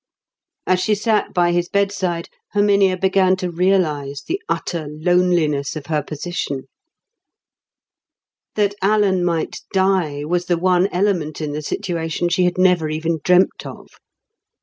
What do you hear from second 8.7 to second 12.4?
Alan might die was the one element in the situation